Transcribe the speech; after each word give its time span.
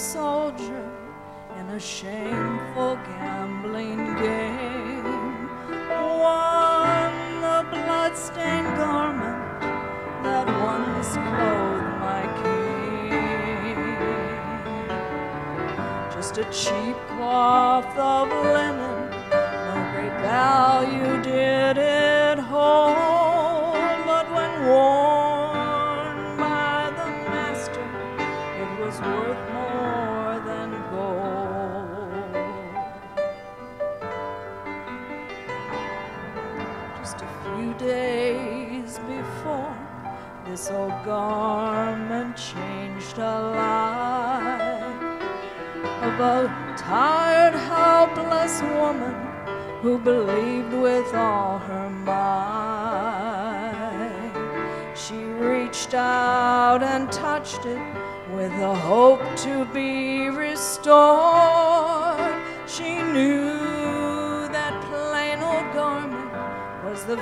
soldier 0.00 0.90
in 1.58 1.68
a 1.68 1.78
shameful 1.78 2.96
gambling 3.04 4.16
game 4.16 5.46
won 6.22 7.12
the 7.42 7.60
blood-stained 7.68 8.76
garment 8.78 9.60
that 10.22 10.46
once 10.46 11.12
clothed 11.28 12.00
my 12.00 12.24
king. 12.40 13.12
Just 16.10 16.38
a 16.38 16.44
cheap 16.44 16.96
cloth 17.08 17.94
of 17.98 18.28
linen, 18.30 19.10
no 19.66 19.74
great 19.92 20.16
value 20.22 21.22
did 21.22 21.76
it 21.76 22.38
hold, 22.38 23.19
days 37.80 38.98
before, 38.98 39.74
this 40.44 40.70
old 40.70 40.92
garment 41.02 42.36
changed 42.36 43.16
a 43.16 43.40
life 43.56 45.22
of 46.02 46.20
a 46.20 46.74
tired, 46.76 47.54
helpless 47.54 48.60
woman 48.62 49.14
who 49.80 49.98
believed 49.98 50.74
with 50.74 51.14
all 51.14 51.58
her 51.58 51.88
might. 51.88 52.60
She 54.94 55.16
reached 55.16 55.94
out 55.94 56.82
and 56.82 57.10
touched 57.10 57.64
it 57.64 57.80
with 58.34 58.52
a 58.52 58.74
hope 58.74 59.24
to 59.38 59.64
be 59.72 60.28
restored. 60.28 61.89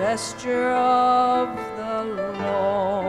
Vesture 0.00 0.72
of 0.72 1.54
the 1.76 2.04
Lord. 2.42 2.99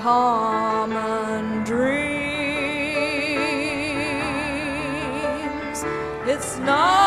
Uncommon 0.00 1.62
dreams. 1.64 1.90
It's 6.26 6.58
not 6.58 6.99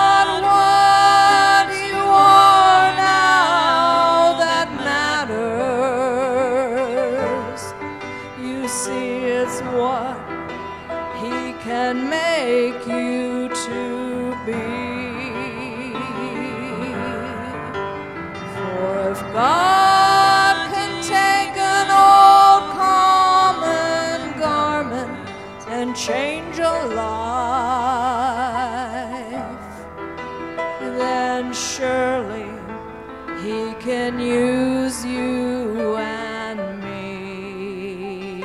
He 33.44 33.74
can 33.74 34.20
use 34.22 35.04
you 35.06 35.98
and 35.98 36.82
me. 36.82 38.40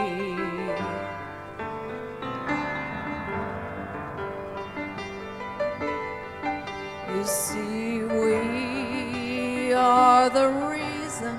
You 7.14 7.24
see, 7.24 8.02
we 8.02 9.72
are 9.72 10.28
the 10.30 10.48
reason 10.68 11.36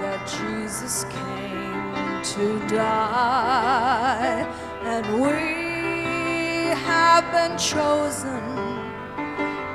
that 0.00 0.20
Jesus 0.28 1.06
came 1.10 2.22
to 2.22 2.68
die, 2.68 4.46
and 4.84 5.20
we 5.20 6.68
have 6.86 7.24
been 7.32 7.58
chosen 7.58 8.75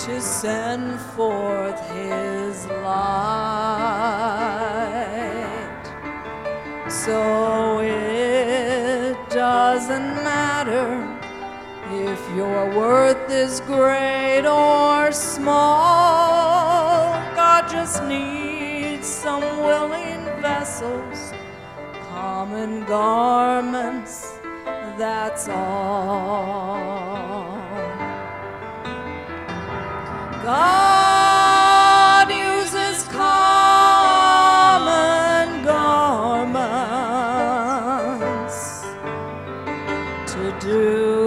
to 0.05 0.19
send 0.19 0.99
forth 0.99 1.79
His 1.91 2.65
light. 2.65 2.87
So 6.89 7.81
it 7.81 9.15
doesn't 9.29 10.15
matter 10.23 11.19
if 11.91 12.35
your 12.35 12.75
worth 12.75 13.29
is 13.29 13.59
great 13.61 14.47
or 14.47 15.11
small, 15.11 17.11
God 17.35 17.69
just 17.69 18.03
needs 18.05 19.05
some 19.05 19.41
willing 19.41 20.25
vessels, 20.41 21.31
common 22.09 22.85
garments, 22.85 24.39
that's 24.97 25.47
all. 25.47 27.50
God 30.43 32.31
uses 32.31 33.03
common 33.09 33.53
garments 35.63 36.81
to 40.33 40.51
do 40.59 41.20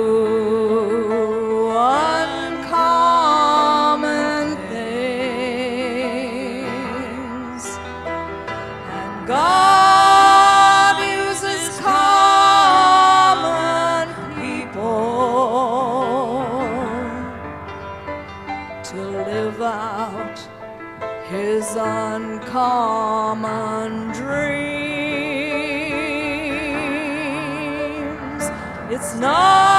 live 19.65 20.15
out 20.15 20.39
his 21.31 21.77
uncommon 21.77 23.33
dreams. 24.13 24.85
It's 28.91 29.15
not 29.19 29.74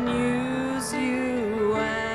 can 0.00 0.08
use 0.08 0.94
you 0.94 2.09